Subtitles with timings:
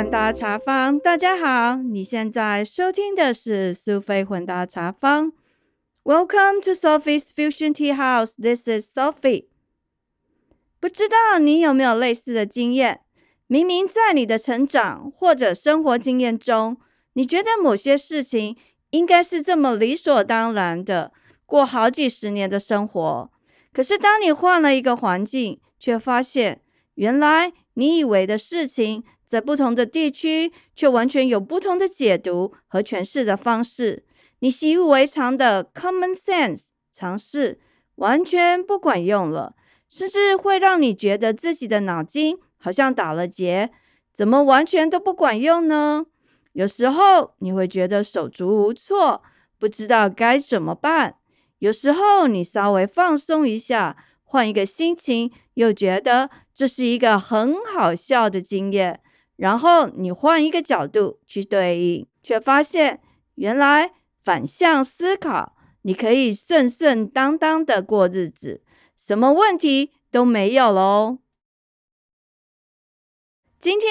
[0.00, 5.30] 混搭茶坊，大家好，你现在收听的是苏菲混搭茶坊。
[6.04, 8.32] Welcome to Sophie's Fusion Tea House.
[8.40, 9.48] This is Sophie.
[10.80, 13.02] 不知道你有没有类似的经验？
[13.46, 16.78] 明明在你的成长或者生活经验中，
[17.12, 18.56] 你觉得某些事情
[18.92, 21.12] 应该是这么理所当然的，
[21.44, 23.30] 过好几十年的生活。
[23.74, 26.62] 可是当你换了一个环境，却发现
[26.94, 29.04] 原来你以为的事情。
[29.30, 34.04] 在不同的地区，却完全有不同的解读和诠释的方式。
[34.40, 37.60] 你习以为常的 common sense 尝试
[37.94, 39.54] 完全不管用了，
[39.88, 43.70] 甚至会让你觉得自己的脑筋好像打了结。
[44.12, 46.06] 怎么完全都不管用呢？
[46.54, 49.22] 有时候你会觉得手足无措，
[49.60, 51.14] 不知道该怎么办。
[51.60, 59.00] 有时候你稍微放松一下，换一个心情，又觉得这是一个很好笑的经验。
[59.40, 63.00] 然后你换一个角度去对应，却发现
[63.36, 63.90] 原来
[64.22, 68.62] 反向思考，你可以顺顺当当的过日子，
[68.98, 71.20] 什么问题都没有喽。
[73.58, 73.90] 今天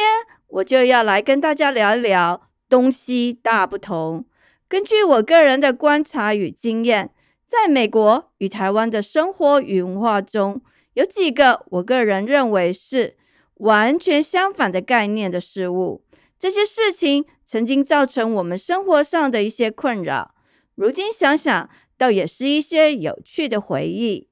[0.49, 4.25] 我就要来跟大家聊一聊东西大不同。
[4.67, 7.11] 根据我个人的观察与经验，
[7.47, 10.61] 在美国与台湾的生活与文化中，
[10.93, 13.17] 有几个我个人认为是。
[13.59, 16.03] 完全相反的概念的事物，
[16.37, 20.35] 这些事情曾经造成我们生活上的一些困扰。
[20.75, 24.29] 如今想想，倒也是一些有趣的回忆。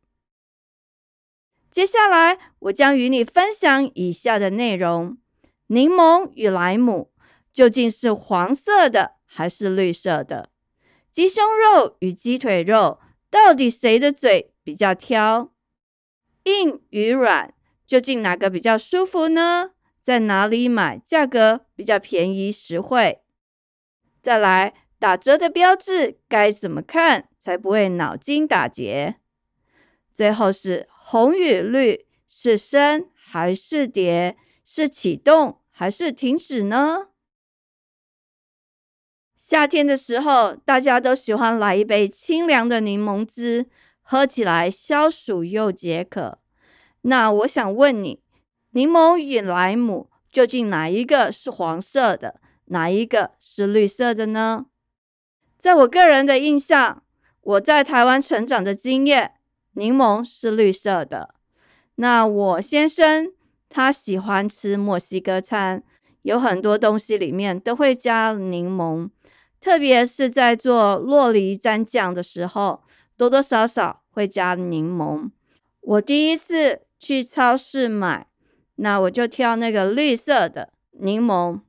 [1.69, 5.17] 接下来，我将与你分享以下的内容：
[5.67, 7.11] 柠檬与莱姆
[7.51, 10.49] 究竟是黄色的还是绿色的？
[11.11, 15.51] 鸡胸肉与鸡腿肉到底谁的嘴比较挑？
[16.45, 17.53] 硬与软？
[17.87, 19.71] 究竟哪个比较舒服呢？
[20.03, 23.21] 在哪里买价格比较便宜实惠？
[24.21, 29.15] 再来，打折的标志该怎么看才不会脑筋打结？
[30.13, 34.35] 最后是红与绿是升还是跌？
[34.65, 37.07] 是启动还是停止呢？
[39.37, 43.67] 夏天的时候，大家都喜欢来一杯清凉的柠檬汁，
[44.01, 46.39] 喝起来消暑又解渴。
[47.09, 48.19] 那我想问你，
[48.71, 54.65] 柠檬与莱姆究竟哪一个是黄色的，哪一个是绿色的呢？
[55.57, 57.01] 在我个人的印象，
[57.39, 59.35] 我在台湾成长的经验，
[59.75, 61.33] 柠檬是绿色的。
[61.95, 63.31] 那我先生
[63.69, 65.81] 他喜欢吃墨西哥餐，
[66.23, 69.09] 有很多东西里面都会加柠檬，
[69.61, 72.83] 特别是在做洛梨蘸酱的时候，
[73.15, 75.29] 多多少少会加柠檬。
[75.79, 76.81] 我第一次。
[76.99, 78.27] 去超市买，
[78.75, 81.61] 那我就挑那个绿色的柠檬，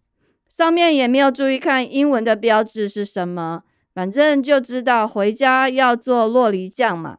[0.49, 3.62] 上面也没有注意看英文的标志是什么，
[3.94, 7.19] 反正就知道回家要做洛梨酱嘛，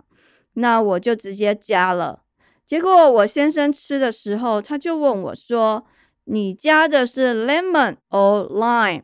[0.54, 2.24] 那我就直接加了。
[2.66, 5.86] 结果我先生吃的时候，他就问我说
[6.26, 9.04] ：“你加的是 lemon or lime？”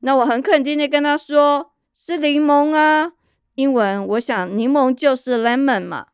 [0.00, 3.12] 那我很肯定的跟他说：“是柠檬啊。”
[3.56, 6.06] 英文我想柠檬就是 lemon 嘛。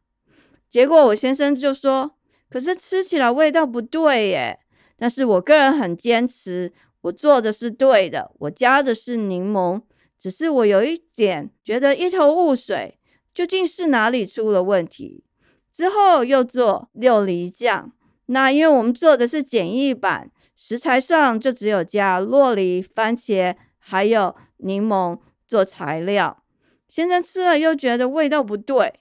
[0.68, 2.12] 结果我先生就说
[2.50, 4.58] ：“可是吃起来味道不对耶。”
[4.96, 9.80] 但是我个人很坚持，我做的是对的，我加的是柠檬，
[10.18, 12.98] 只是我有一点觉得一头雾水，
[13.32, 15.24] 究竟是哪里出了问题？
[15.72, 17.92] 之后又做六梨酱，
[18.26, 26.42] 那因为我们做的是简易版，食材上就只有加洛梨、番茄还有柠檬做材料。
[26.88, 28.94] 先生吃了又觉得味道不对。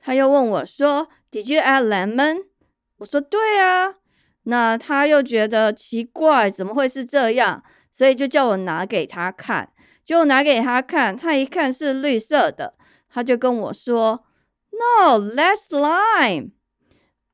[0.00, 2.44] 他又问我说：“Did you add lemon？”
[2.98, 3.96] 我说：“对啊。”
[4.44, 7.62] 那他又觉得奇怪，怎么会是这样？
[7.92, 9.72] 所以就叫我拿给他看。
[10.04, 12.74] 就拿给他看，他一看是绿色的，
[13.08, 14.24] 他就跟我说
[14.72, 16.50] ：“No, that's lime.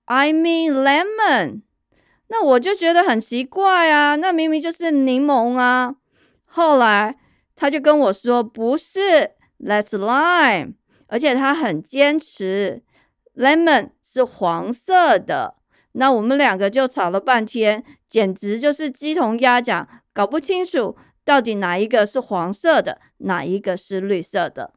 [0.04, 1.62] I mean lemon。”
[2.28, 5.94] 那我就觉得很奇怪啊，那明明就是柠檬啊。
[6.44, 7.16] 后来
[7.54, 9.30] 他就跟我说：“不是
[9.60, 10.74] ，that's lime。”
[11.06, 12.82] 而且他很坚持
[13.34, 15.54] ，lemon 是黄色的。
[15.92, 24.74] 那我们两个就吵了半天，简直就是鸡同鸭讲，搞不清楚到底哪一个是黄色的，哪一个是绿色的。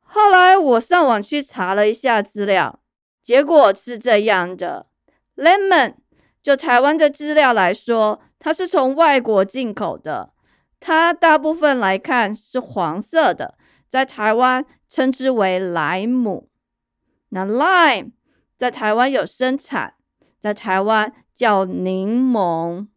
[0.00, 2.78] 后来我上网去查了一下资料，
[3.20, 4.86] 结果是这样的
[5.34, 5.94] ：lemon
[6.40, 10.32] 就台湾的资料来说，它是从外国进口的，
[10.78, 13.58] 它大部分来看是黄色的。
[13.94, 16.50] 在台湾称之为莱姆，
[17.28, 18.10] 那 lime
[18.56, 19.94] 在台湾有生产，
[20.40, 22.88] 在台湾叫柠檬。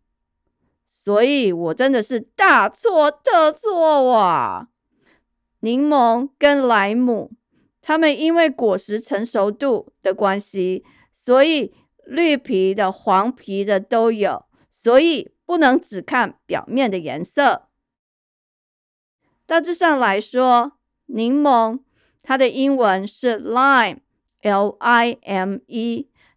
[0.83, 4.69] 所以我真的是大错特错哇！
[5.59, 7.31] 柠檬跟莱姆，
[7.79, 10.83] 它们因为果实成熟度的关系，
[11.13, 11.75] 所以
[12.07, 17.67] 绿皮的、黄皮的都有，所以不能只看表面的颜色。
[19.45, 20.76] 大致上来说，
[21.07, 21.79] 柠檬
[22.23, 23.97] 它的英文是 lime，L-I-M-E，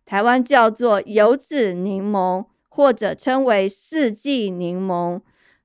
[0.05, 2.46] 台湾叫做油籽柠檬。
[2.72, 5.20] 或者称为四季柠檬，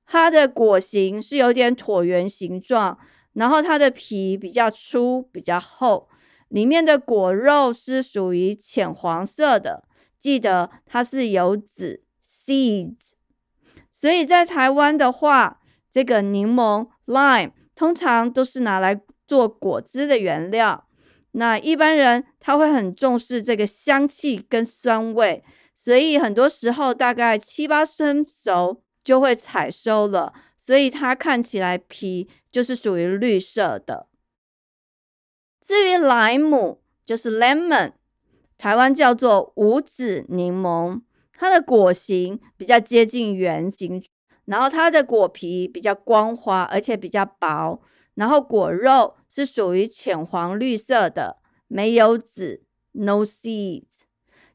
[0.06, 2.98] 它的果形是有点椭圆形状，
[3.32, 6.08] 然后它的皮比较粗、比较厚，
[6.48, 9.84] 里面的果肉是属于浅黄色的。
[10.18, 12.96] 记得它是有籽 （seeds），
[13.88, 20.88] 所以在台湾的话，这个柠檬 （lime） 通常都是拿来做果汁的原料。
[21.30, 25.44] 那一般人他会很重视这个香气跟酸味。
[25.78, 34.08] 所以很多时候大概七八分熟就会采收了，所以它看起来皮就是属于绿色的。
[35.60, 37.92] 至于莱姆，就是 lemon，
[38.58, 41.02] 台湾叫做无籽柠檬，
[41.34, 44.02] 它的果形比较接近圆形，
[44.46, 47.80] 然后它的果皮比较光滑，而且比较薄，
[48.14, 51.36] 然后果肉是属于浅黄绿色的，
[51.68, 52.62] 没有籽
[52.92, 53.84] ，no seeds。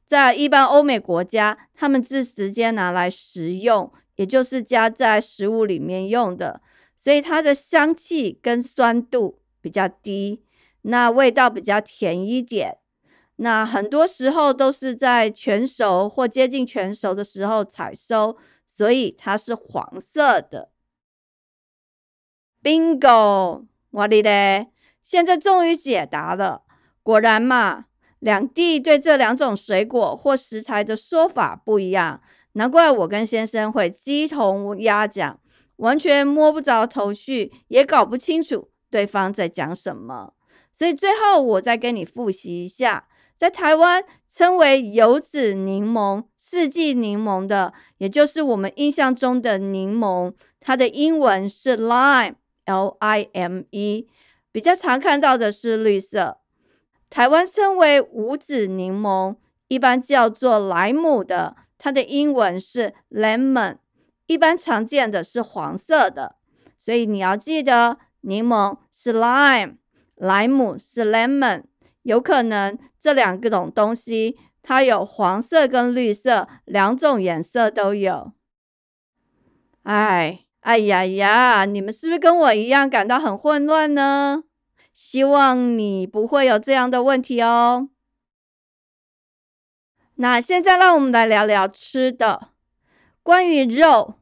[0.07, 6.61] 在一般欧美国家，他们是直接拿来食用，也就是加在食物里面用的，
[6.97, 10.43] 所以它的香气跟酸度比较低，
[10.81, 12.77] 那味道比较甜一点。
[13.37, 18.37] 那很多时候都是在全熟或接近全熟的时候采收，
[18.81, 20.71] 所以它是黄色的。
[22.63, 24.71] Bingo，我的嘞，
[25.03, 26.63] 现在终于解答了，
[27.03, 27.85] 果然嘛。
[28.17, 32.23] 两地对这两种水果或食材的说法不一样，
[32.53, 35.39] 难怪我跟先生会鸡同鸭讲，
[35.75, 40.33] 完全摸不着头绪，也搞不清楚对方在讲什么。
[40.71, 43.07] 所以最后我再跟你复习一下，
[43.37, 52.37] 在台湾称为油籽柠檬、四季柠檬的，也就是我们印象中的柠檬，它的英文是 lime，L-I-M-E，
[54.51, 56.39] 比较常看到的是绿色。
[57.11, 59.35] 台湾称为五籽柠檬，
[59.67, 63.77] 一般叫做莱姆的，它的英文是 lemon，
[64.25, 66.37] 一般常见的是黄色的，
[66.75, 69.75] 所以你要记得，柠檬是 lime，
[70.15, 71.65] 莱姆是 lemon，
[72.01, 78.33] 有可能这两个种东西它有黄色跟绿色两种颜色都有。
[79.83, 84.43] 哎，哎呀呀，你们是不是跟我一样感到很混乱呢？
[84.93, 87.89] 希望你不会有这样的问题哦。
[90.15, 92.49] 那现在让我们来聊聊吃的。
[93.23, 94.15] 关于肉，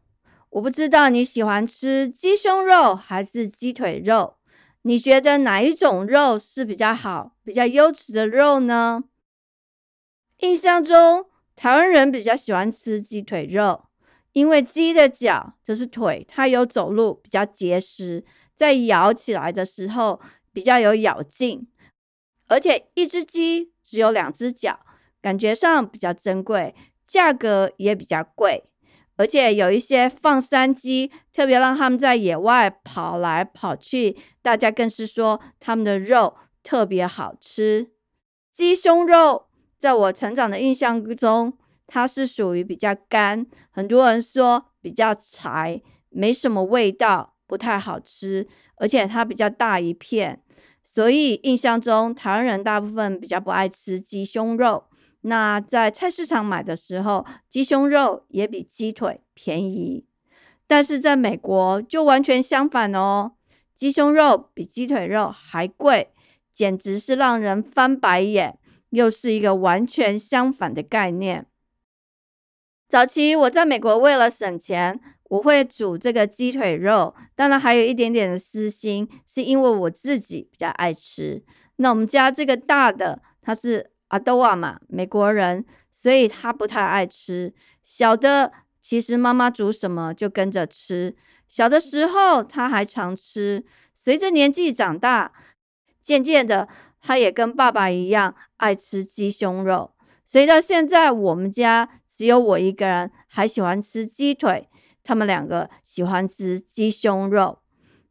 [0.52, 4.36] 我不知道你喜欢吃鸡胸肉还是鸡腿肉？
[4.84, 9.04] 你觉得哪一种肉是比较好、比较优质的肉呢？
[10.40, 11.26] 印象中，
[11.56, 13.86] 台湾人比较喜欢吃鸡腿肉，
[14.34, 18.26] 因为鸡的脚就是腿，它有走路比较结实，
[18.56, 20.20] 在咬起来的时候。
[20.52, 21.68] 比较有咬劲，
[22.48, 24.80] 而且一只鸡只有两只脚，
[25.22, 26.74] 感觉上比较珍贵，
[27.08, 28.64] 价格也比较贵。
[29.16, 37.92] 而且有一些放山鸡，特别让他们在野外跑来跑去，大家更是说他们的肉特别好吃。
[38.52, 39.49] 鸡胸肉
[39.80, 41.58] 在我成长的印象中，
[41.88, 47.34] 它是属于比较干，很多人说比较柴，没什么味道。
[47.50, 50.40] 不太好吃，而且它比较大一片，
[50.86, 54.84] 所以印象中台湾人大部分比较不爱吃鸡胸肉。
[55.22, 60.06] 那在菜市场买的时候，鸡胸肉也比鸡腿便宜。
[60.68, 63.32] 但是在美国就完全相反哦，
[63.74, 66.12] 鸡胸肉比鸡腿肉还贵，
[66.54, 68.59] 简直是让人翻白眼，
[68.90, 71.46] 又是一个完全相反的概念。
[72.88, 75.00] 早期我在美国为了省钱。
[75.30, 81.44] 我会煮这个鸡腿肉，当然还有一点点的私心，是因为我自己比较爱吃。
[81.76, 87.54] 那我们家这个大的他是阿多瓦嘛，美国人，所以他不太爱吃。
[87.84, 91.16] 小的其实妈妈煮什么就跟着吃。
[91.48, 95.32] 小的时候他还常吃，随着年纪长大，
[96.02, 96.68] 渐渐的
[97.02, 99.92] 他也跟爸爸一样爱吃鸡胸肉。
[100.26, 104.70] 所以到现在我们家只有我一个人还喜欢吃鸡腿。
[105.02, 107.58] 他们两个喜欢吃鸡胸肉，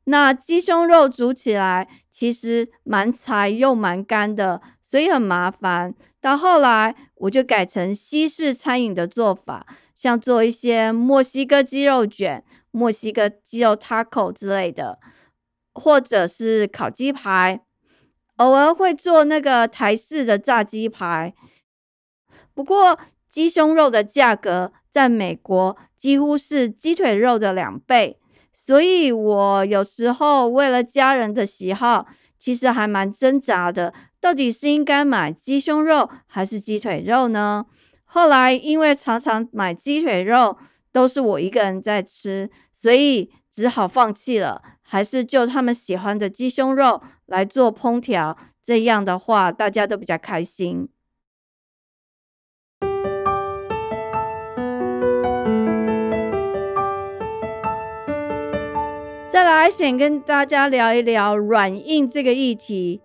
[0.04, 5.95] 那鸡胸肉煮起来其实蛮柴又蛮干的，所以很麻烦。
[6.21, 9.64] 到后来我就改成西式餐饮的做法，
[9.95, 12.42] 像做一些墨西哥鸡肉卷、
[12.73, 14.99] 墨西哥鸡肉 taco 之类的，
[15.75, 17.61] 或者是烤鸡排。
[18.38, 21.33] 偶尔会做那个台式的炸鸡排。
[22.54, 28.18] 不过鸡胸肉的价格在美国几乎是鸡腿肉的两倍，
[28.52, 32.07] 所以我有时候为了家人的喜好，
[32.38, 37.66] 其实还蛮挣扎的，到底是应该买鸡胸肉还是鸡腿肉呢？
[38.04, 40.57] 后来因为常常买鸡腿肉
[40.90, 50.88] 都是我一个人在吃，所以只好放弃了，还是就他们喜欢的鸡胸肉来做烹调，这样的话大家都比较开心。
[59.28, 63.02] 再来，想跟大家聊一聊软硬这个议题。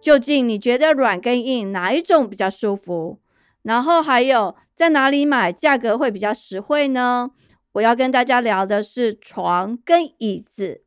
[0.00, 3.18] 究竟你觉得软跟硬哪一种比较舒服？
[3.62, 7.32] 然后还有在哪里买价格会比较实惠呢？
[7.72, 10.83] 我要跟大家聊的是床跟椅子。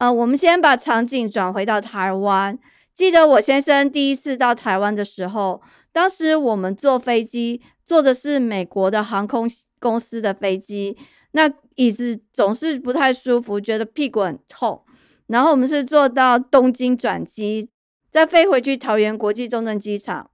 [0.00, 2.58] 呃，我们先把场景转回到台湾。
[2.94, 5.60] 记得我先生第一次到台湾的时候，
[5.92, 9.46] 当时我们坐飞机，坐的是美国的航空
[9.78, 10.96] 公司的飞机。
[11.32, 14.82] 那椅子总是不太舒服，觉得屁股很痛。
[15.26, 17.68] 然后我们是坐到东京转机，
[18.08, 20.30] 再飞回去桃园国际中正机场，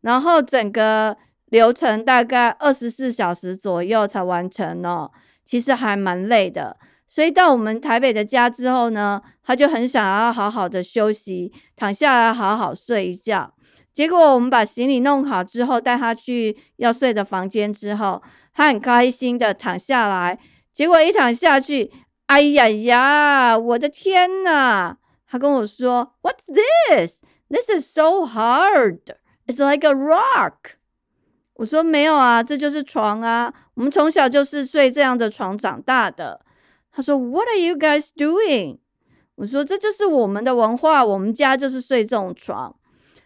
[0.00, 1.16] 然后整个
[1.50, 5.12] 流程大概二十四小时左右才完成哦。
[5.44, 6.76] 其实还蛮累的。
[7.06, 13.54] 所以到我们台北的家之后呢，他就很想要好好的休息，躺下来好好睡一觉。
[13.92, 18.22] 结果我们把行李弄好之后，带他去要睡的房间之后。
[18.56, 20.38] 他很开心的躺下来，
[20.72, 21.90] 结果一躺下去，
[22.26, 24.96] 哎呀呀，我的天呐！
[25.26, 27.22] 他跟我说：“What's this?
[27.50, 29.00] This is so hard.
[29.48, 30.76] It's like a rock.”
[31.54, 36.40] 我说：“没有啊，这就是床啊，我们从小就是睡这样的床长大的。”
[36.94, 38.78] 他说：“What are you guys doing？”
[39.34, 42.76] 我说：“这就是我们的文化，我们家就是睡这种床。”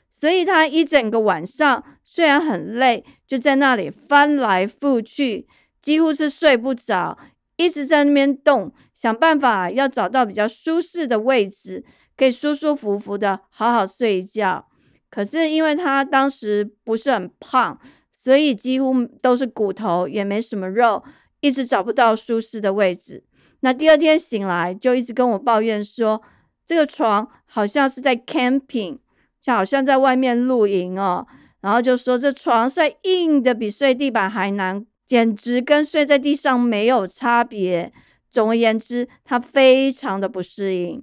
[0.09, 5.47] 所以他一整个晚上虽然很累，就在那里翻来覆去，
[5.83, 7.19] 几乎是睡不着，
[7.57, 11.85] 一直在那边动，想办法要找到比较舒适的位置，
[12.17, 14.67] 可以舒舒服服的好好睡一觉。
[15.11, 17.79] 可是因为他当时不是很胖，
[18.11, 21.05] 所以几乎都是骨头，也没什么肉，
[21.41, 23.23] 一直找不到舒适的位置。
[23.61, 26.23] 那第二天醒来，就一直跟我抱怨说，
[26.65, 28.99] 这个床好像是在 camping。
[29.41, 31.27] 就好像在外面露营哦，
[31.61, 37.93] 然后就说这床睡硬的比睡地板还难，简直跟睡在地上没有差别。
[38.29, 41.03] 总而言之，他非常的不适应。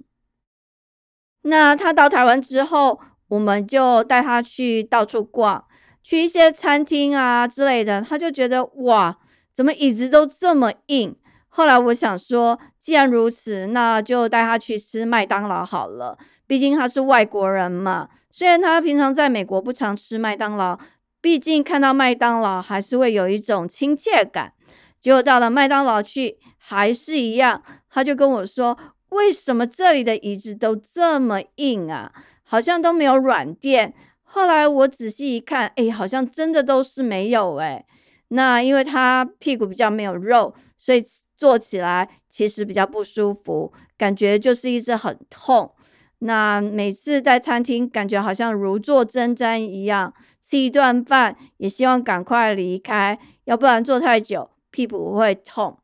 [1.42, 5.64] 那他到台湾之后，我们就带他去到处逛，
[6.02, 9.18] 去一些餐厅啊之类的，他就觉得哇，
[9.52, 11.16] 怎么椅子都这么硬？
[11.56, 16.18] 后来我想说，既然如此，那就带他去吃麦当劳好了。
[16.46, 20.78] 毕竟他是外国人嘛，虽然他平常在美国不常吃麦当劳，
[21.22, 24.52] 毕竟看到麦当劳还是会有一种亲切感。
[25.00, 28.76] 结果到了麦当劳去，还是一样，他就跟我说
[29.08, 32.12] ：“为什么这里的椅子都这么硬啊？
[32.42, 33.94] 好像都没有软垫。”
[34.24, 37.86] 后来我仔细一看，哎，好像真的都是没有哎。
[38.28, 41.02] 那因为他屁股比较没有肉，所以
[41.36, 45.72] 坐起来其实比较不舒服，感觉就是一直很痛。
[46.20, 50.14] 那每次在餐厅，感觉好像如坐针毡一样，
[50.46, 55.78] 吃一顿饭也希望赶快离开，要不然坐太久屁股会痛。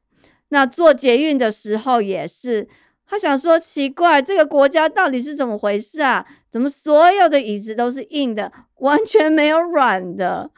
[0.48, 2.68] 那坐捷运的时候也是，
[3.06, 6.26] 他想说奇怪，这个国家到底是怎么回事啊？
[6.50, 10.50] 怎么所有的椅子都是硬的，完全没有软的？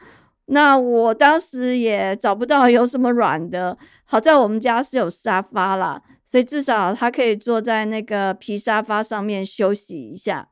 [0.47, 6.01] 那我当时也找不到有什么软的，好在我们家是有沙发啦。
[6.27, 10.49] 所以至少他可以坐在那个皮沙发上面休息一下。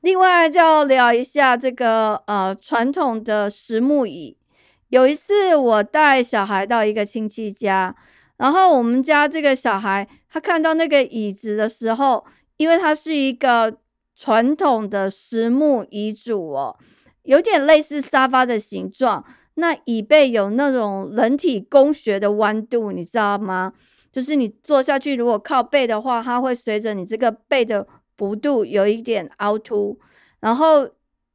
[0.00, 4.36] 另外，就要聊一下这个呃传统的实木椅。
[4.88, 7.94] 有一次，我带小孩到一个亲戚家，
[8.36, 12.24] 然后我们家这个小孩他看到那个椅子的时候，
[12.56, 13.78] 因为它是一个
[14.14, 16.76] 传统的实木椅组哦，
[17.26, 23.72] 有点类似沙发的形状，那椅背有那种人体工学的弯度，你知道吗？
[24.10, 29.98] 就是你坐下去，如果靠背的话，它会随着你这个背的幅度有一点凹凸，
[30.40, 30.88] 然后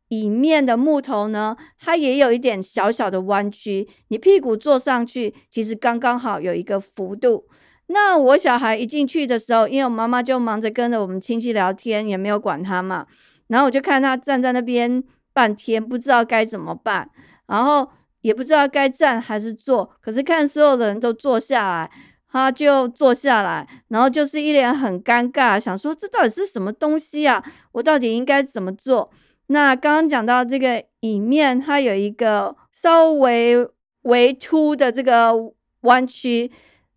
[0.08, 3.88] 椅面的木头呢，它也有一点小小的弯曲。
[4.08, 7.46] 你屁股坐上去，其实刚刚好有一个幅度。
[7.88, 13.06] 那我小孩一进去的时候，因为我妈妈就忙着跟着我们亲戚聊天，也没有管他嘛。
[13.48, 17.10] 然后我就看他站在那边半天，不知道该怎么办。
[17.48, 17.90] 然后
[18.22, 21.92] 也不知道该站还是坐，可是看所有的人都坐下来，
[22.30, 27.44] 他就坐下来，然后就是一脸很尴尬，想说这到底是什么东西啊？
[27.74, 29.12] 我到底应该怎么做？
[29.48, 33.68] 那刚刚讲到这个椅面，它有一个稍微
[34.04, 35.34] 微凸的这个
[35.82, 36.50] 弯曲，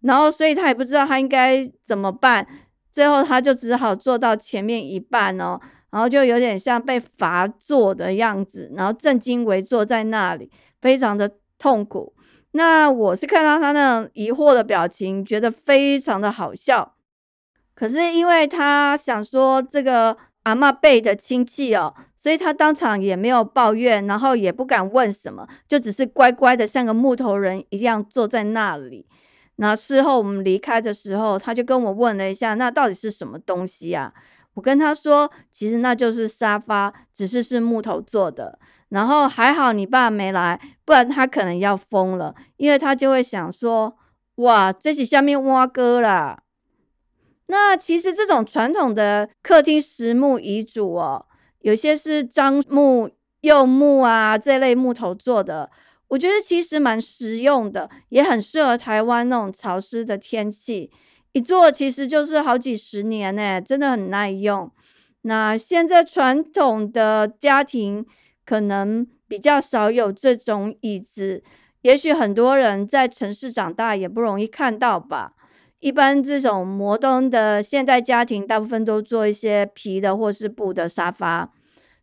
[0.02, 2.46] 然后所以他也不知道他应该怎么办，
[2.92, 5.58] 最后他就只好坐到前面一半哦，
[5.94, 12.12] 然后就有点像被罚坐的样子，然后正襟危坐在那里，非常的痛苦。
[12.50, 16.96] 那我是看到他那种疑惑的表情，觉得非常的好笑。
[17.76, 21.94] 可是因为他想说这个阿妈辈的亲戚哦。
[22.16, 29.06] 所以他当场也没有抱怨，然后也不敢问什么，就只是乖乖的像个木头人一样坐在那里。
[29.56, 34.10] 那事后我们离开的时候，他就跟我问了一下，那到底是什么东西啊？
[34.54, 38.58] 我跟他说，其实那就是沙发，只是是木头做的。
[38.90, 43.96] 然后还好你爸没来，不然他可能要疯了，因为他就会想说，
[44.36, 46.40] 哇，这是下面挖哥啦。
[47.46, 51.26] 那其实这种传统的客厅实木遗嘱哦。
[51.60, 55.70] 有些是樟木、柚木啊这类木头做的，
[56.08, 60.92] 我觉得其实蛮实用的，也很适合台湾那种潮湿的天气。
[61.34, 64.70] 一做其实就是好几十年呢，真的很耐用。
[65.22, 68.06] 那现在传统的家庭
[68.46, 71.42] 可能比较少有这种椅子，
[71.82, 75.32] 也许很多人在城市长大也不容易看到吧。
[75.80, 81.50] 一般这种摩登的现代家庭，大部分都做一些皮的或是布的沙发。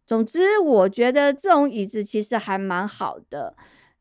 [0.06, 3.56] 总之，我觉得这种椅子其实还蛮好的。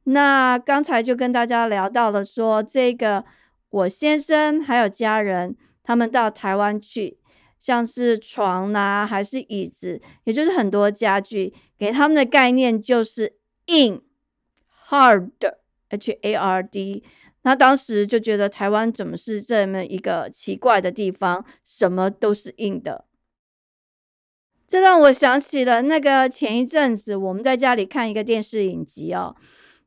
[0.05, 3.25] 那刚才就跟大家聊到了，说这个
[3.71, 7.19] 我先生还有家人他们到台湾去，
[7.59, 14.03] 像是床呐，还是椅子，也就是很多家具，给他们的概念就是硬
[14.89, 17.05] ，hard，h a r d。
[17.43, 23.07] 那当时就觉得台湾怎么是这么一个奇怪的地方，什么都是硬的。
[24.67, 29.35] 这让我想起了那个前一阵子我们在家里看一个电视影集哦，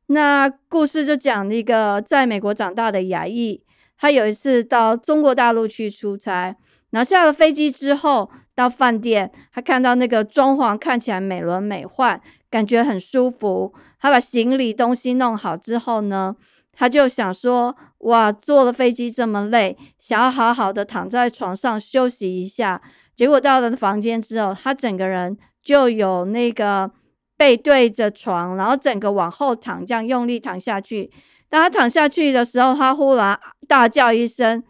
[0.08, 3.64] 那故事就讲一个在美国长大的亚裔，
[3.98, 6.56] 他有一次到中国大陆去出差，
[6.90, 13.74] 然后下了飞机之后到饭店，他看到那个装潢看起来美轮美奂，感觉很舒服。
[14.00, 16.36] 他把行李东西弄好之后呢？
[16.76, 22.82] 他就想说，哇，坐了飞机这么累，想要好好的躺在床上休息一下。
[23.16, 26.92] 结果到了房间之后，他整个人就有那个
[27.38, 31.12] 背对着床，然后整个往后躺，这样用力躺下去。
[31.50, 34.64] 当他躺下去的时候，他忽然大叫一声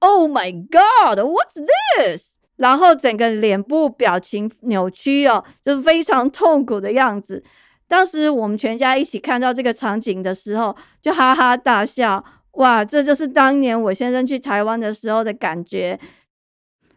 [0.00, 1.64] ：“Oh my God, what's
[1.96, 7.42] this？” 然后整个脸部表情扭曲哦，就是非常痛苦的样子。
[7.86, 12.24] 当时我们全家一起看到这个场景的时候，就哈哈大笑。
[12.52, 15.98] 哇，这就是当年我先生去台湾的时候的感觉。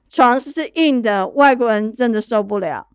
[0.09, 2.87] 床是硬的，外国人真的受不了。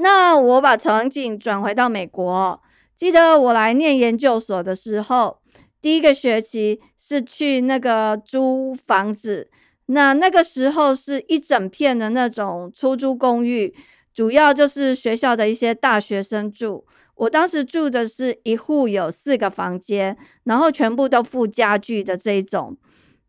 [0.00, 2.62] 那我把场景转回到美国，
[2.96, 5.40] 记得我来念研究所的时候，
[5.80, 9.50] 第一个学期是去那个租房子。
[9.86, 13.74] 那那个时候是一整片的那种出租公寓。
[14.14, 16.84] 主要就是学校的一些大学生住，
[17.14, 22.76] 我当时住的是一户有四个房间，然后全部都附家具的这种，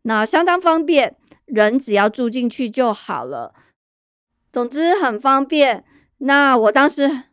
[0.02, 1.14] 那相当方便，
[1.46, 3.54] 人只要住进去就好了。
[4.52, 5.84] 总之很方便。
[6.22, 7.24] 那我当时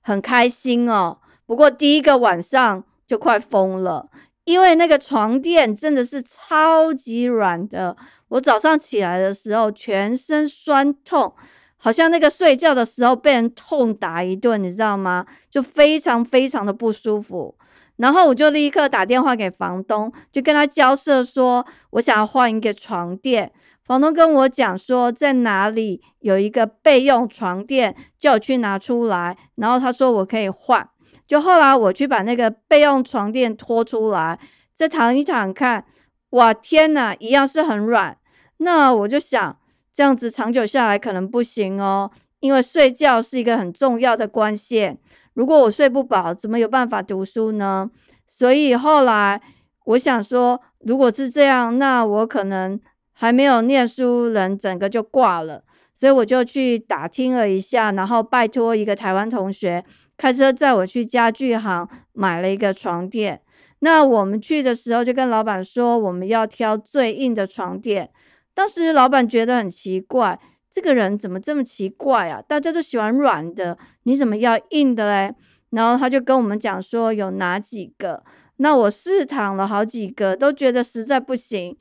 [0.00, 1.18] 很开心哦。
[1.46, 4.08] 不过第一个晚上就快疯了，
[4.44, 7.96] 因为那个床垫真的是超级软的，
[8.28, 11.32] 我早上起来的时候全身酸痛。
[11.76, 15.26] 好像那个睡觉的时候被人痛打一顿，你知道吗？
[15.50, 17.54] 就非常非常的不舒服。
[17.96, 23.52] 然后我就立刻打电话给房东，就跟他交涉说，我想要换一个床垫。
[23.84, 29.36] 房东跟我讲说，在哪里有一个备用床垫，叫我去拿出来。
[29.56, 30.88] 然后他说我可以换。
[31.26, 34.38] 就后来我去把那个备用床垫拖出来，
[34.74, 35.84] 再躺一躺看，
[36.30, 38.16] 哇，天哪，一样是很软。
[38.58, 39.56] 那我就想。
[39.94, 44.96] 这样子长久下来可能不行哦，因为睡觉是一个很重要的关键。
[45.34, 47.90] 如果我睡不饱，怎么有办法读书呢？
[48.26, 49.38] 所以后来
[49.84, 52.80] 我想说，如果是这样，那我可能
[53.12, 55.62] 还没有念书，人整个就挂了。
[55.92, 59.84] 所以我就去打听了一下，然后拜托一个台湾同学
[60.16, 63.40] 开车载我去家具行买了一个床垫。
[63.78, 68.10] 那我们去的时候就跟老板说，我们要挑最硬的床垫。
[68.54, 70.38] 当时老板觉得很奇怪，
[70.70, 72.42] 这个人怎么这么奇怪啊？
[72.42, 75.34] 大家都喜欢软的，你怎么要硬的嘞？
[75.70, 78.22] 然后他就跟我们讲说有哪几个。
[78.56, 81.76] 那我试躺了好几个，都觉得实在不行。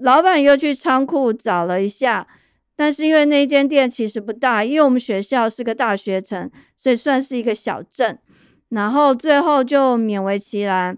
[0.00, 2.26] 老板又去仓库找了一下，
[2.74, 8.18] 但是因为那间店其实不大，因为我们学校是个大学城，所以算是一个小镇。
[8.70, 10.96] 然后最后就勉为其难，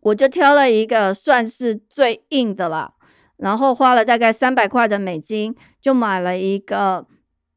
[0.00, 2.94] 我就挑了一个算是最硬的了。
[3.36, 7.06] 然后花了大概三百块的美金，就买了一个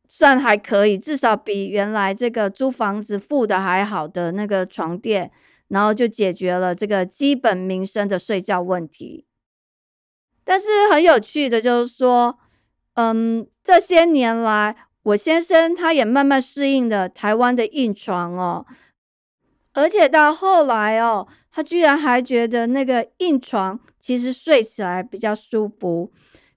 [0.07, 5.31] 算还可以，至少比原来这个租房子付的还好的那个床垫。
[5.69, 9.25] 然后就解决了这个基本民生的睡觉问题。
[10.51, 12.37] 但是很有趣的就是说，
[12.95, 18.65] 嗯，这些年来，我先生他也慢慢适应了台湾的硬床哦，
[19.71, 26.11] 而且到后来哦，他居然还觉得那个硬床其实睡起来比较舒服。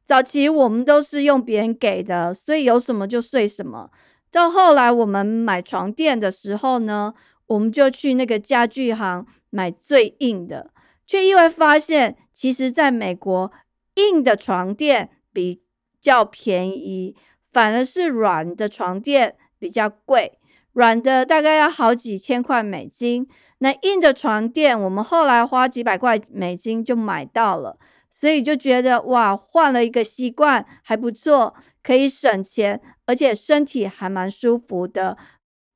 [0.04, 3.90] 早期我们都是用别人给的，所以有什么就睡什么。
[4.33, 7.14] 到后来我们买床垫的时候呢？
[7.46, 10.70] 我们就去那个家具行买最硬的，
[11.07, 13.52] 却意外发现，其实在美国，
[13.94, 15.62] 硬的床垫比
[16.00, 17.16] 较便宜，
[17.52, 20.38] 反而是软的床垫比较贵。
[20.72, 23.28] 软的大概要好几千块美金，
[23.59, 27.78] 那硬的床垫我们后来花几百块美金就买到了，
[28.11, 35.16] 所以就觉得哇，换了一个习惯还不错，可以省钱，而且身体还蛮舒服的，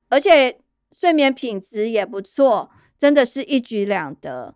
[0.09, 0.59] 而且。
[0.91, 4.55] 睡眠品质也不错，真的是一举两得。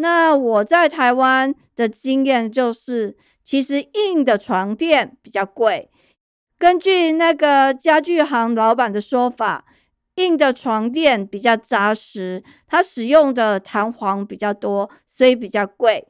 [0.00, 5.90] 那我在台湾的经验就是，其实硬的床垫比较贵。
[6.58, 9.66] 根据那个家具行老板的说法，
[10.14, 16.08] 硬的床垫比较扎实，它使用的弹簧比较多，所以比较贵。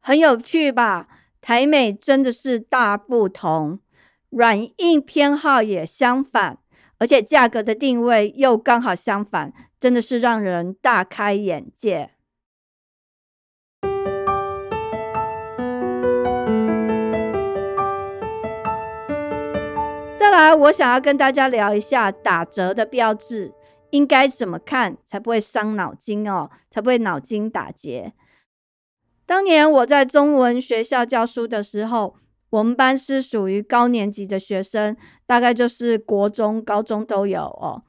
[0.00, 1.08] 很有趣吧？
[1.40, 3.80] 台美真的是大不同，
[4.28, 6.58] 软硬偏好也相反。
[6.98, 12.10] 而且价格的定位又刚好相反，真的是让人大开眼界。
[20.20, 23.54] 再来，我想要跟大家聊一下打折的标志
[23.88, 28.12] 应该怎么看，才不会伤脑筋哦，才不会脑筋打结。
[29.24, 32.16] 当年我在中文学校教书的时候。
[32.50, 37.84] 我们班是属于高年级的学生，大概就是国中、高中都有哦。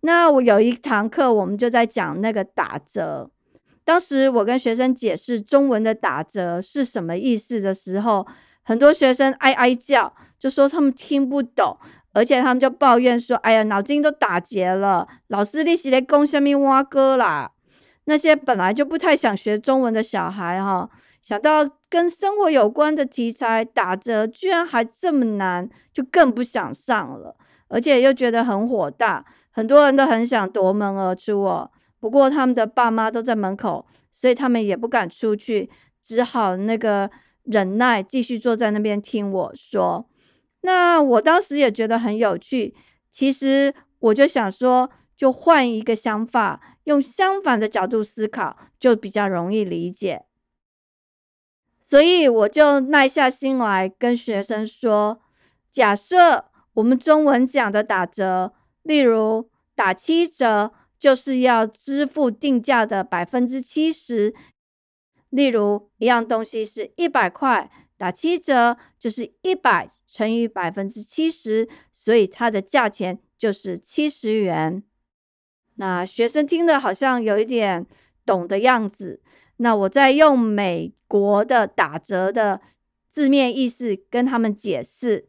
[0.00, 3.30] 那我有一堂课，我们就在讲那个打折。
[3.84, 8.26] 当时我跟学生解释中文的打折是什么意思的时候，
[8.66, 11.78] 很多学生哀哀叫，就说他们听不懂，
[12.12, 17.52] 而且他们就抱怨说：“哎呀，脑筋都打结了，老师你是在讲什么蛙哥啦？”
[18.06, 20.90] 那些本来就不太想学中文的小孩哈。
[21.22, 27.36] 想到跟生活有关的题材打折居然还这么难，就更不想上了，
[27.68, 29.24] 而且又觉得很火大。
[29.52, 35.70] 很多人都很想夺门而出哦，不过他们的爸妈都在门口，所以他们也不敢出去，
[36.02, 37.10] 只好那个
[37.46, 40.08] 忍耐，继续坐在那边听我说。
[40.62, 42.74] 那我当时也觉得很有趣，
[43.10, 50.24] 其实我就想说，就换一个想法，用相反的角度思考，就比较容易理解。
[51.80, 55.20] 所以我就耐下心来跟学生说：
[55.70, 64.34] 假设我们中文讲的打折，例如打七折，就是要支付定价的百分之七十。
[65.30, 74.82] 例如一样东西是一百块，打七折就是一百乘以百分之七十，所以它的价钱就是七十元。
[75.76, 77.86] 那学生听的好像有一点
[78.24, 79.20] 懂的样子。
[79.58, 82.60] 那我再用美国的打折的
[83.10, 85.28] 字面意思跟他们解释，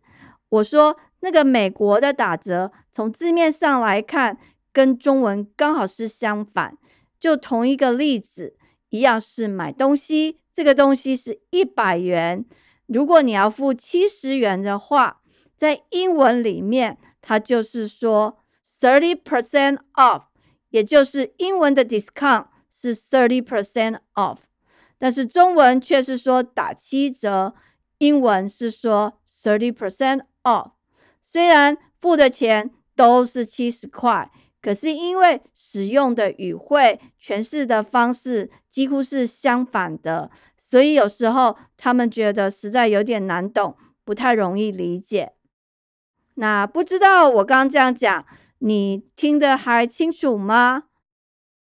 [0.49, 4.37] 我说那个美国的打折从字面上来看，
[4.73, 6.77] 跟中文刚好是相反。
[7.19, 8.56] 就同一个例子，
[8.89, 12.45] 一样是买东西，这个东西是一百元，
[12.85, 15.21] 如果你要付七十元的话，
[15.55, 18.39] 在英文里面它就是说
[18.79, 20.23] thirty percent off，
[20.69, 22.47] 也就是英文的 discount。
[22.79, 24.37] 是 thirty percent off，
[24.99, 27.55] 但是中文却是说打七折，
[27.97, 30.73] 英文是说 thirty percent off。
[31.19, 34.31] 虽然付的钱都是七十块，
[34.67, 45.31] 可是因为使用的语汇、诠释的方式几乎是相反的，所以有时候他们觉得实在有点难懂，不太容易理解。
[46.33, 48.25] 那不知道我刚这样讲，
[48.59, 50.83] 你听得还清楚吗？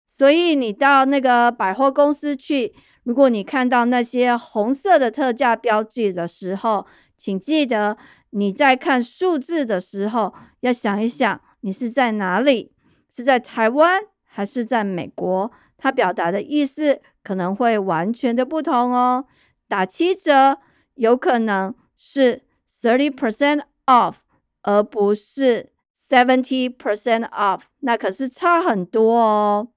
[0.07, 2.73] 所以你到那个百货公司去，
[3.03, 6.87] 如果你看到那些红色的特价标记的时候，
[7.19, 7.99] 请记得
[8.31, 12.73] 你在看数字的时候要想一想，你是在哪里？
[13.11, 19.27] 是在台湾还是在美国，它表达的意思可能会完全的不同哦。
[19.67, 20.59] 打七折
[20.95, 22.45] 有可能是
[22.81, 24.15] thirty percent off，
[24.63, 25.73] 而不是
[26.09, 29.69] seventy percent off，那可是差很多哦。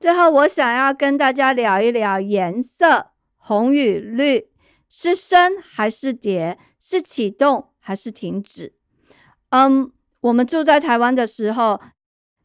[0.00, 4.48] 最后，我想要跟大家聊一聊颜色，红与绿
[4.88, 8.74] 是升还是跌，是启动还是停止？
[9.48, 9.90] 嗯，
[10.24, 11.78] 我们住在台湾的时候，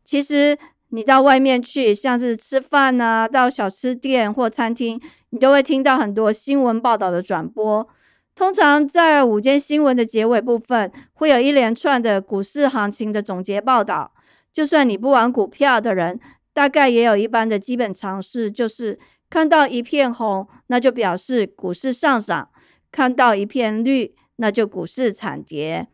[0.03, 0.57] 其实
[0.89, 7.87] 你到外面去，像是吃饭啊，到小吃店或餐厅，你都会听到很多新闻报道的转播。
[8.35, 14.11] 通常在午间新闻的结尾部分，会有一连串的股市行情的总结报道。
[14.51, 16.19] 就算你不玩股票的人，
[16.53, 22.49] 大概也有一般的基本常识，就是看到一片红，那就表示股市上涨；
[22.91, 25.87] 看到一片绿，那就股市惨跌。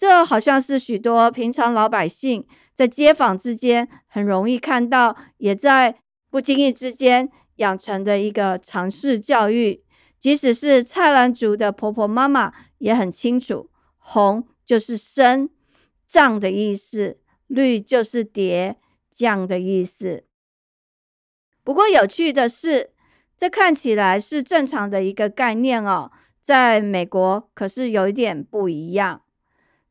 [0.00, 9.84] 这好像是许多平常老百姓在街坊之间很容易看到，也在不经意之间养成的一个常识教育。
[10.18, 15.50] 即使是菜篮族的婆婆妈妈也很清楚，红就是升
[16.08, 18.78] 涨的意思，绿就是跌。
[19.10, 20.24] 降的意思。
[21.62, 22.92] 不过有趣的是，
[23.36, 26.10] 这看起来是正常的一个概念哦，
[26.40, 29.20] 在美国可是有一点不一样。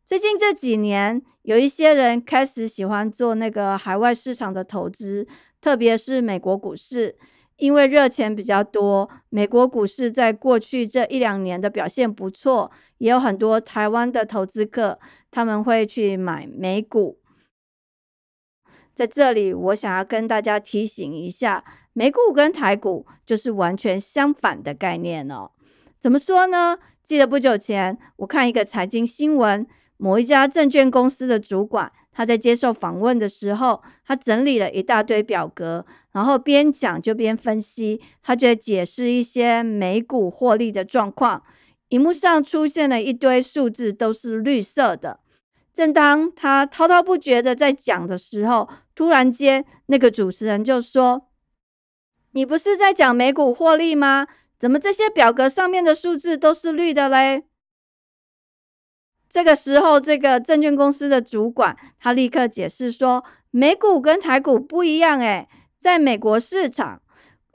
[0.09, 5.27] 最近这几年，有一些人开始喜欢做那个海外市场的投资，
[5.61, 7.15] 特别是美国股市，
[7.57, 9.07] 因为热钱比较多。
[9.29, 17.19] 美国股市在过去这一两年的表现不错，也有很多台湾的投资客他们会去买美股。
[18.95, 25.51] 在这里，我想要跟大家提醒一下，美股跟台股就是完全相反的概念哦。
[25.99, 26.79] 怎么说呢？
[27.03, 29.67] 记得不久前我看一个财经新闻，
[30.01, 41.43] 某一家证券公司的主管他在接受访问的时候，他整理了一大堆表格，然后边讲就边分析，他就解释一些美股获利的状况。
[41.89, 45.19] 荧幕上出现了一堆数字，都是绿色的。
[45.73, 51.27] 正当他滔滔不绝的在讲的时候，突然间那个主持人就说
[52.31, 54.27] ：“你不是在讲美股获利吗？
[54.57, 57.43] 怎么这些表格上面的数字都是绿的嘞？”
[59.29, 65.47] 这个时候，这个证券公司的主管他立刻解释说：“美股跟台股不一样，诶，
[65.79, 67.01] 在美国市场，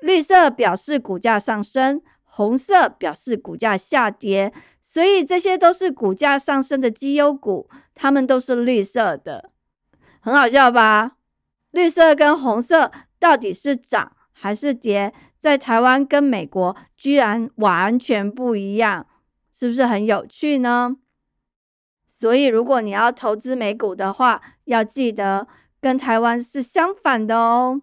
[0.00, 9.50] 绿色表示股价上升，红色表示股价下跌。”所以这些都是股价上升的绩优股，它们都是绿色的，
[10.20, 11.16] 很好笑吧？
[11.72, 15.12] 绿色跟红色到底是涨还是跌？
[15.40, 19.08] 在台湾跟美国居然完全不一样，
[19.52, 20.94] 是不是很有趣呢？
[22.24, 25.46] 所以如果你要投资美股的话，要记得
[25.78, 27.82] 跟台湾是相反的哦。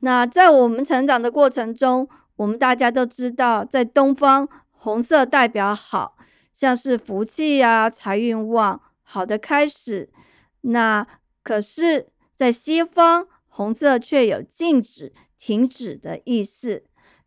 [0.00, 2.06] 那在我们成长的过程中，
[2.36, 6.18] 我们大家都知道，在东方，红色代表好，
[6.52, 10.10] 像是福气呀、财运旺、好的开始。
[10.60, 11.06] 那
[11.42, 16.84] 可是，在西方，红色却有禁止、停止的意思。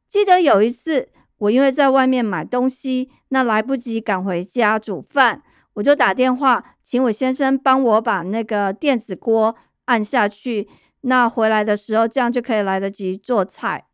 [0.07, 5.41] 记得有一次，我因为在外面买东西，那来不及赶回家煮饭，
[5.73, 10.67] 我就打电话请我先生帮我把那个电子锅按下去。
[11.01, 13.85] 那回来的时候，这样就可以来得及做菜。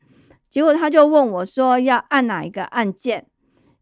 [0.50, 3.28] 结果他就问我说：“要按哪一个按键？”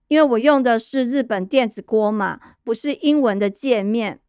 [0.10, 4.20] 因为我用的是日本电子锅嘛，不是英文的界面。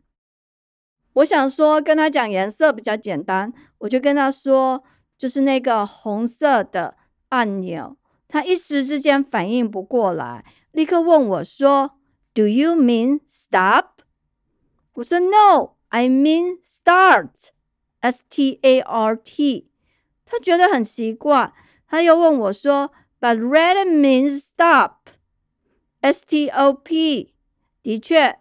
[1.15, 4.85] 我想说跟他讲颜色比较简单，我就跟他说
[5.19, 6.97] 就是那个红色的
[7.31, 7.97] 按钮。
[8.29, 11.99] 他一时之间反应不过来，立刻问我说
[12.33, 13.87] ：“Do you mean stop？”
[14.95, 17.31] 我说：“No, I mean start.
[18.01, 19.69] S T A R T。”
[20.27, 21.53] 他觉得很奇怪。
[21.87, 25.11] 他又问我说：“But red means stop,
[26.01, 27.35] S T O P。”
[27.83, 28.39] 的确，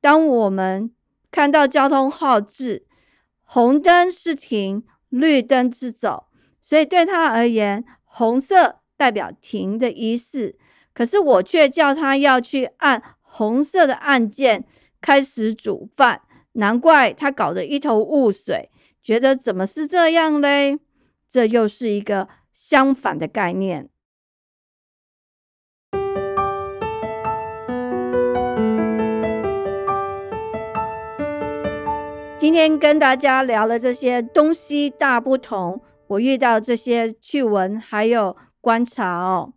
[0.00, 0.94] 当我们
[1.30, 2.86] 看到交通号志，
[3.42, 6.28] 红灯是停，绿灯是走，
[6.60, 10.56] 所以对他而言，红色代表停的意思。
[10.94, 14.64] 可是我却叫他要去按红色的按键
[15.00, 18.70] 开始煮饭，难怪他搞得一头雾水，
[19.02, 20.78] 觉得怎么是这样嘞？
[21.28, 22.28] 这又是一个。
[22.56, 23.90] 相反的概念。
[32.38, 39.52] 今天跟大家聊了这些东西大不同，我遇到这些趣闻还有观察哦。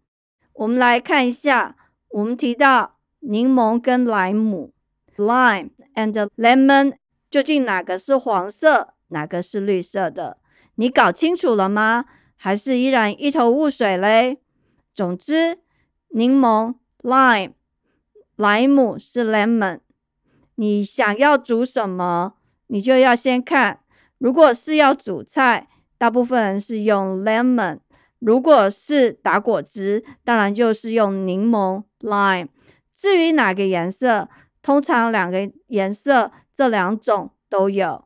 [0.51, 1.77] 我们来看一下，
[2.09, 4.73] 我们提到柠檬跟莱姆
[5.15, 6.95] ，lime and lemon，
[7.29, 10.39] 究竟哪个是黄色，哪个是绿色的？
[10.75, 12.03] 你搞清楚了吗？
[12.35, 14.41] 还是依然一头雾水嘞？
[14.93, 15.59] 总之，
[16.09, 17.53] 柠檬 lime，
[18.35, 19.79] 莱姆是 lemon。
[20.55, 22.33] 你想要煮什么，
[22.67, 23.79] 你就要先看。
[24.17, 27.77] 如果是要煮菜，大部分人是用 lemon；
[28.19, 32.47] 如果是打果汁，当然就是用柠檬 lime。
[32.93, 34.27] 至于哪个颜色，
[34.61, 38.05] 通常两个颜色这两种都有。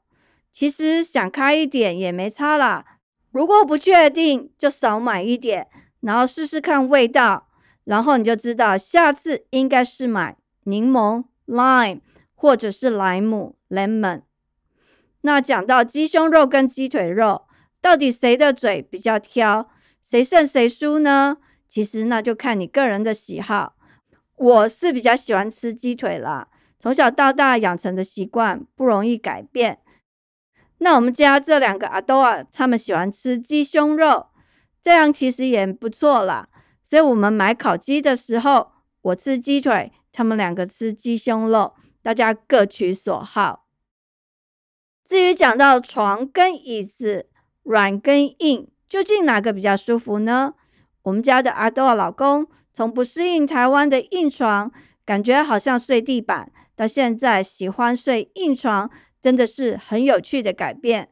[0.52, 2.86] 其实想开一点也没差啦。
[3.32, 5.68] 如果不确定，就少买一点，
[6.02, 7.48] 然后试试看味道，
[7.86, 12.02] 然后你就知道下次应该是买柠檬 lime，
[12.36, 14.24] 或者是莱姆 lemon。
[15.22, 17.44] 那讲到鸡胸肉跟鸡腿肉，
[17.80, 19.70] 到底谁的嘴比较挑，
[20.12, 21.38] 谁胜谁输呢？
[21.70, 23.78] 其实那就看你个人的喜好。
[24.36, 29.80] 我是比较喜欢吃鸡腿啦，从小到大养成的习惯不容易改变。
[30.80, 34.28] 那我们家这两个阿多啊，他们喜欢吃鸡胸肉，
[34.82, 36.50] 这样其实也不错啦。
[36.84, 43.66] 所以我们买烤鸡的时候，我吃鸡腿，他们两个吃鸡胸肉，大家各取所好。
[45.06, 47.30] 至于讲到床跟椅子，
[47.64, 50.54] 软跟硬，究竟哪个比较舒服呢？
[51.04, 54.70] 我们家的阿多老公从不适应台湾的硬床，
[55.06, 58.92] 感觉好像睡地板，到现在喜欢睡硬床。
[59.22, 61.08] 真的是很有趣的改变，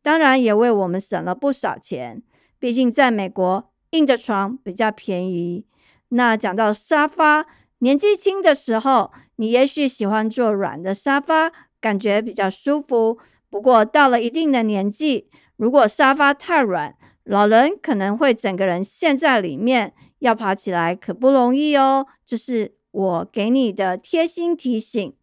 [0.00, 2.22] 当然也为我们省了不少钱。
[2.60, 5.66] 毕竟在美国，硬的床比较便宜。
[6.10, 7.46] 那讲到沙发，
[7.78, 13.18] 年纪轻的时候，你也许喜欢坐软的沙发，感觉比较舒服。
[13.50, 16.94] 不过到了一定的年纪，如果沙发太软，
[17.24, 22.06] 老人可能会整个人陷在里面，要爬起来可不容易哦。
[22.26, 25.14] 这是我给你的贴心提醒。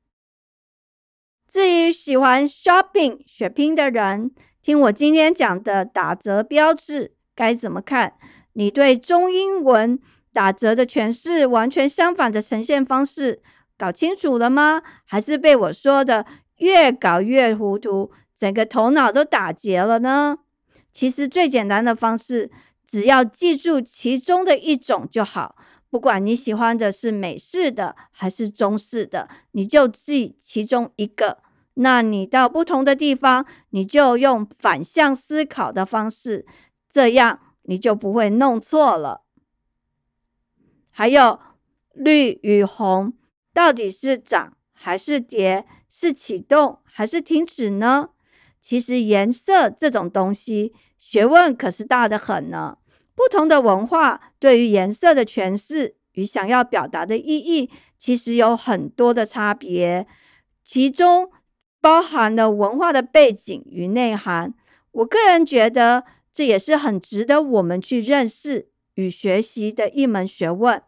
[1.48, 8.14] 至于喜欢 shopping 血拼的人，听我今天讲的打折标志该怎么看？
[8.54, 10.00] 你对中英文
[10.34, 13.42] 打折的诠释完全相反的呈现方式
[13.78, 14.82] 搞清楚了吗？
[15.06, 16.26] 还是被我说的
[16.58, 20.40] 越搞越糊涂，整个头脑都打结了呢？
[20.92, 22.52] 其实最简单的方式，
[22.86, 25.56] 只要记住其中的一种就好。
[25.90, 31.40] 不管你喜欢的是美式的还是中式的，你就记其中一个。
[31.76, 36.46] 那你到不同的地方，你就用反向思考的方式，
[36.90, 39.22] 这样你就不会弄错了。
[40.90, 41.40] 还有
[41.94, 43.14] 绿与红
[43.54, 48.10] 到底是涨还是跌，是启动还是停止呢？
[48.62, 52.78] 其实颜色这种东西，学问可是大的很呢。
[53.14, 60.08] 不同的文化对于颜色的诠释与想要表达的意义，其实有很多的差别，
[60.64, 61.30] 其中
[61.82, 64.54] 包含了文化的背景与内涵。
[64.92, 70.82] 我个人觉得，这也是很值得我们去认识与学习的一门学问。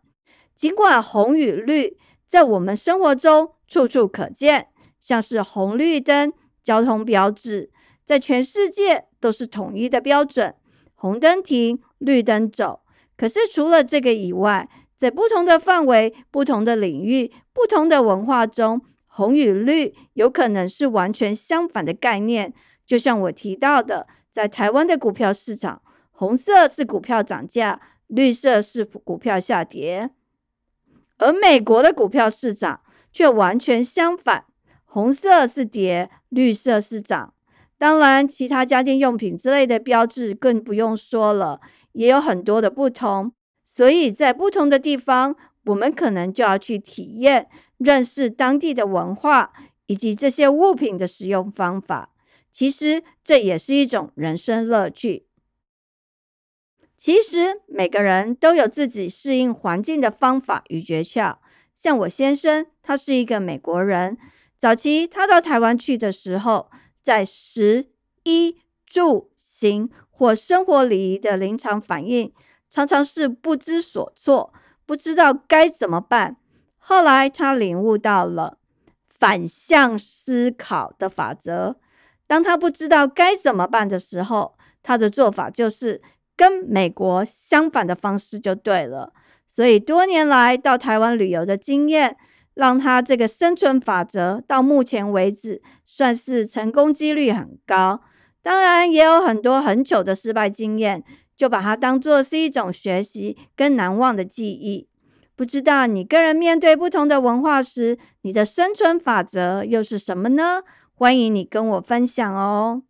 [0.56, 6.34] 尽管红与绿在我们生活中处处可见，像是红绿灯、
[6.64, 7.70] 交通标志，
[8.06, 10.56] 在全世界都是统一的标准。
[10.96, 12.82] 红灯停，绿灯走。
[13.18, 22.54] 可是除了这个以外，在不同的范围、不同的领域、不同的文化中，红与绿有可能是完全相反的概念。
[22.86, 30.10] 就像我提到的，在台湾的股票市场，红色是股票涨价，绿色是股票下跌；
[31.18, 34.46] 而美国的股票市场却完全相反，
[34.94, 37.34] 红色是跌，绿色是涨。
[37.80, 41.62] 当然，其他家电用品之类的标志更不用说了，
[41.94, 43.34] 也有很多的不同。
[43.66, 49.52] 所以在不同的地方，我们可能就要去体验、认识当地的文化
[49.88, 52.12] 以及这些物品的使用方法。
[52.52, 55.26] 其实这也是一种人生乐趣。
[56.96, 61.38] 其实每个人都有自己适应环境的方法与诀窍。
[61.74, 64.20] 像我先生，他是一个美国人，
[64.64, 66.70] 早期他到台湾去的时候。
[67.04, 67.88] 在食
[68.24, 68.56] 衣
[68.86, 72.32] 住行或生活礼仪的临场反应，
[72.70, 74.54] 常常是不知所措，
[74.86, 76.38] 不知道该怎么办。
[76.78, 78.58] 后来他领悟到了
[79.10, 81.76] 反向思考的法则。
[82.26, 86.02] 当他不知道该怎么办的时候，他的做法就是
[86.38, 89.12] 跟美国相反的方式就对了。
[89.46, 92.16] 所以多年来到台湾旅游的经验。
[92.54, 98.02] 让他这个生存法则到目前为止算是成功几率很高，
[98.42, 101.04] 当然也有很多很糗的失败经验，
[101.36, 104.88] 就把它当做是一种学习跟难忘的记忆。
[105.36, 110.62] 不知道你个人面对不同的文化时，你的生存法则又是什么呢？
[110.94, 112.84] 欢迎你跟我分享哦。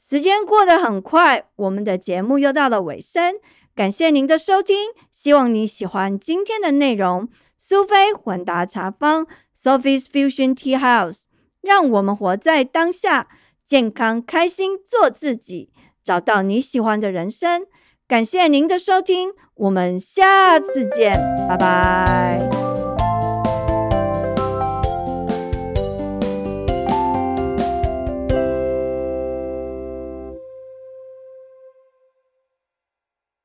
[0.00, 3.34] 时间过得很快，我们的节目又到了尾声。
[3.74, 4.74] 感谢您的收听，
[5.10, 7.28] 希望你喜欢今天的内容。
[7.68, 9.26] 苏菲混搭茶坊
[9.62, 11.24] （Sophie's Fusion Tea House），
[11.60, 13.28] 让我们活在当下，
[13.66, 15.70] 健康开心做自己，
[16.02, 17.66] 找到你喜欢的人生。
[18.06, 21.12] 感谢您的收听，我们下次见，
[21.46, 22.67] 拜拜。